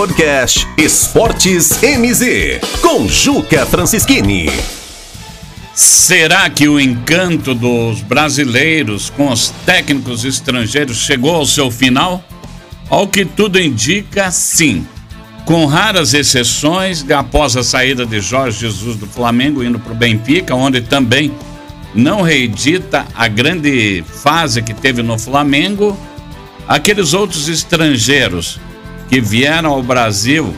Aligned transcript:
Podcast 0.00 0.66
Esportes 0.78 1.78
MZ, 1.82 2.60
com 2.80 3.06
Juca 3.06 3.66
Francischini. 3.66 4.48
Será 5.74 6.48
que 6.48 6.66
o 6.66 6.80
encanto 6.80 7.54
dos 7.54 8.00
brasileiros 8.00 9.10
com 9.10 9.30
os 9.30 9.50
técnicos 9.66 10.24
estrangeiros 10.24 10.96
chegou 10.96 11.34
ao 11.34 11.44
seu 11.44 11.70
final? 11.70 12.24
Ao 12.88 13.06
que 13.06 13.26
tudo 13.26 13.60
indica, 13.60 14.30
sim. 14.30 14.86
Com 15.44 15.66
raras 15.66 16.14
exceções, 16.14 17.04
após 17.10 17.54
a 17.54 17.62
saída 17.62 18.06
de 18.06 18.22
Jorge 18.22 18.60
Jesus 18.60 18.96
do 18.96 19.06
Flamengo 19.06 19.62
indo 19.62 19.78
para 19.78 19.92
o 19.92 19.96
Benfica, 19.96 20.54
onde 20.54 20.80
também 20.80 21.30
não 21.94 22.22
reedita 22.22 23.04
a 23.14 23.28
grande 23.28 24.02
fase 24.06 24.62
que 24.62 24.72
teve 24.72 25.02
no 25.02 25.18
Flamengo, 25.18 25.94
aqueles 26.66 27.12
outros 27.12 27.50
estrangeiros 27.50 28.58
que 29.10 29.20
vieram 29.20 29.72
ao 29.72 29.82
Brasil 29.82 30.54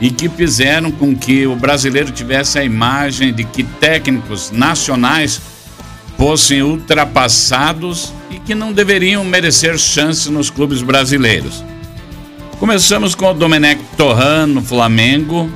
e 0.00 0.10
que 0.10 0.28
fizeram 0.28 0.90
com 0.90 1.16
que 1.16 1.46
o 1.46 1.54
brasileiro 1.54 2.10
tivesse 2.10 2.58
a 2.58 2.64
imagem 2.64 3.32
de 3.32 3.44
que 3.44 3.62
técnicos 3.62 4.50
nacionais 4.50 5.40
fossem 6.16 6.60
ultrapassados 6.60 8.12
e 8.28 8.40
que 8.40 8.52
não 8.52 8.72
deveriam 8.72 9.24
merecer 9.24 9.78
chance 9.78 10.28
nos 10.28 10.50
clubes 10.50 10.82
brasileiros. 10.82 11.64
Começamos 12.58 13.14
com 13.14 13.30
o 13.30 13.34
Domenech 13.34 13.80
Torran 13.96 14.48
no 14.48 14.60
Flamengo. 14.60 15.48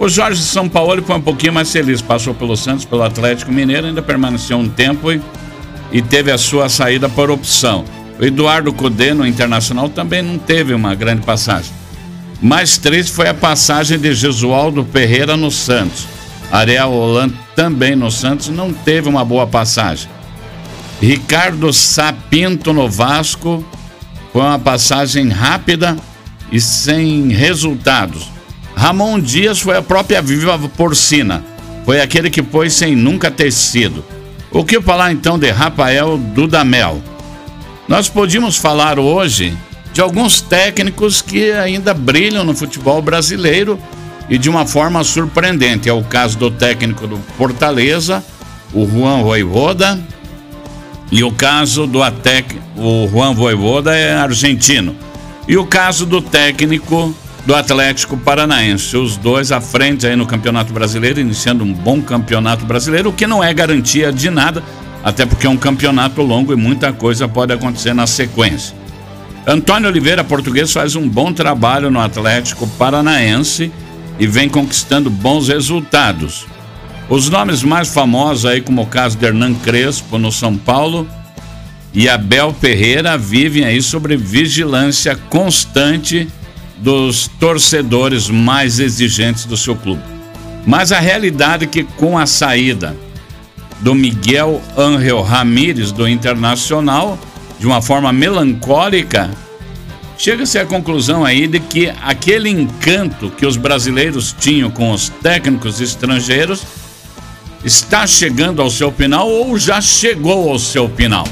O 0.00 0.08
Jorge 0.08 0.42
São 0.42 0.68
Paulo 0.68 1.00
foi 1.02 1.14
um 1.14 1.20
pouquinho 1.20 1.52
mais 1.52 1.70
feliz, 1.70 2.02
passou 2.02 2.34
pelo 2.34 2.56
Santos, 2.56 2.84
pelo 2.84 3.04
Atlético 3.04 3.52
Mineiro, 3.52 3.86
ainda 3.86 4.02
permaneceu 4.02 4.58
um 4.58 4.68
tempo 4.68 5.12
e, 5.12 5.22
e 5.92 6.02
teve 6.02 6.32
a 6.32 6.38
sua 6.38 6.68
saída 6.68 7.08
por 7.08 7.30
opção. 7.30 7.84
O 8.22 8.24
Eduardo 8.24 8.72
Cudê 8.72 9.12
no 9.12 9.26
Internacional 9.26 9.88
também 9.88 10.22
não 10.22 10.38
teve 10.38 10.72
uma 10.72 10.94
grande 10.94 11.22
passagem. 11.22 11.72
Mais 12.40 12.78
triste 12.78 13.10
foi 13.10 13.26
a 13.26 13.34
passagem 13.34 13.98
de 13.98 14.14
Jesualdo 14.14 14.86
Ferreira 14.92 15.36
no 15.36 15.50
Santos. 15.50 16.06
Ariel 16.48 16.92
Holanda 16.92 17.34
também 17.56 17.96
no 17.96 18.12
Santos 18.12 18.48
não 18.48 18.72
teve 18.72 19.08
uma 19.08 19.24
boa 19.24 19.44
passagem. 19.44 20.08
Ricardo 21.00 21.72
Sapinto 21.72 22.72
no 22.72 22.88
Vasco 22.88 23.66
foi 24.32 24.42
uma 24.42 24.58
passagem 24.60 25.28
rápida 25.28 25.96
e 26.52 26.60
sem 26.60 27.26
resultados. 27.30 28.30
Ramon 28.76 29.18
Dias 29.18 29.58
foi 29.58 29.76
a 29.76 29.82
própria 29.82 30.22
viva 30.22 30.56
porcina. 30.76 31.42
Foi 31.84 32.00
aquele 32.00 32.30
que 32.30 32.40
foi 32.40 32.70
sem 32.70 32.94
nunca 32.94 33.32
ter 33.32 33.50
sido. 33.50 34.04
O 34.48 34.64
que 34.64 34.80
falar 34.80 35.10
então 35.10 35.36
de 35.36 35.50
Rafael 35.50 36.16
Dudamel? 36.16 37.02
Nós 37.88 38.08
podíamos 38.08 38.56
falar 38.56 38.98
hoje 38.98 39.56
de 39.92 40.00
alguns 40.00 40.40
técnicos 40.40 41.20
que 41.20 41.50
ainda 41.52 41.92
brilham 41.92 42.44
no 42.44 42.54
futebol 42.54 43.02
brasileiro 43.02 43.78
e 44.30 44.38
de 44.38 44.48
uma 44.48 44.64
forma 44.64 45.02
surpreendente. 45.02 45.88
É 45.88 45.92
o 45.92 46.02
caso 46.02 46.38
do 46.38 46.50
técnico 46.50 47.06
do 47.06 47.18
Fortaleza, 47.36 48.24
o 48.72 48.86
Juan 48.86 49.22
Voivoda, 49.22 50.00
e 51.10 51.22
o 51.22 51.32
caso 51.32 51.86
do 51.86 52.02
Atec, 52.02 52.58
o 52.76 53.06
Juan 53.08 53.34
Voivoda 53.34 53.94
é 53.94 54.14
argentino. 54.14 54.96
E 55.46 55.56
o 55.58 55.66
caso 55.66 56.06
do 56.06 56.22
técnico 56.22 57.14
do 57.44 57.54
Atlético 57.54 58.16
Paranaense, 58.16 58.96
os 58.96 59.16
dois 59.16 59.50
à 59.50 59.60
frente 59.60 60.06
aí 60.06 60.14
no 60.14 60.24
Campeonato 60.24 60.72
Brasileiro, 60.72 61.20
iniciando 61.20 61.64
um 61.64 61.72
bom 61.72 62.00
Campeonato 62.00 62.64
Brasileiro, 62.64 63.10
o 63.10 63.12
que 63.12 63.26
não 63.26 63.42
é 63.42 63.52
garantia 63.52 64.12
de 64.12 64.30
nada, 64.30 64.62
até 65.02 65.26
porque 65.26 65.46
é 65.46 65.50
um 65.50 65.56
campeonato 65.56 66.22
longo 66.22 66.52
e 66.52 66.56
muita 66.56 66.92
coisa 66.92 67.26
pode 67.26 67.52
acontecer 67.52 67.94
na 67.94 68.06
sequência. 68.06 68.76
Antônio 69.46 69.88
Oliveira, 69.88 70.22
português, 70.22 70.72
faz 70.72 70.94
um 70.94 71.08
bom 71.08 71.32
trabalho 71.32 71.90
no 71.90 72.00
Atlético 72.00 72.66
Paranaense 72.78 73.72
e 74.18 74.26
vem 74.26 74.48
conquistando 74.48 75.10
bons 75.10 75.48
resultados. 75.48 76.46
Os 77.08 77.28
nomes 77.28 77.64
mais 77.64 77.92
famosos 77.92 78.46
aí, 78.46 78.60
como 78.60 78.82
o 78.82 78.86
caso 78.86 79.18
de 79.18 79.26
Hernan 79.26 79.54
Crespo 79.54 80.16
no 80.16 80.30
São 80.30 80.56
Paulo 80.56 81.08
e 81.92 82.08
Abel 82.08 82.54
Ferreira, 82.54 83.18
vivem 83.18 83.64
aí 83.64 83.82
sobre 83.82 84.16
vigilância 84.16 85.16
constante 85.28 86.28
dos 86.78 87.28
torcedores 87.40 88.28
mais 88.28 88.78
exigentes 88.78 89.44
do 89.44 89.56
seu 89.56 89.74
clube. 89.74 90.02
Mas 90.64 90.92
a 90.92 91.00
realidade 91.00 91.64
é 91.64 91.66
que 91.66 91.82
com 91.82 92.16
a 92.16 92.26
saída 92.26 92.96
do 93.82 93.94
Miguel 93.94 94.62
Ángel 94.76 95.20
Ramírez 95.22 95.92
do 95.92 96.08
Internacional, 96.08 97.18
de 97.58 97.66
uma 97.66 97.82
forma 97.82 98.12
melancólica, 98.12 99.30
chega-se 100.16 100.58
à 100.58 100.64
conclusão 100.64 101.24
aí 101.24 101.46
de 101.46 101.60
que 101.60 101.92
aquele 102.02 102.48
encanto 102.48 103.30
que 103.30 103.44
os 103.44 103.56
brasileiros 103.56 104.34
tinham 104.38 104.70
com 104.70 104.92
os 104.92 105.08
técnicos 105.08 105.80
estrangeiros 105.80 106.62
está 107.64 108.06
chegando 108.06 108.62
ao 108.62 108.70
seu 108.70 108.90
final 108.90 109.28
ou 109.28 109.58
já 109.58 109.80
chegou 109.80 110.50
ao 110.50 110.58
seu 110.58 110.88
final. 110.88 111.26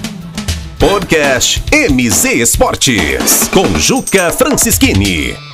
Podcast 0.78 1.62
MZ 1.72 2.24
Esportes 2.24 3.48
com 3.52 3.78
Juca 3.78 4.32
Francischini. 4.32 5.49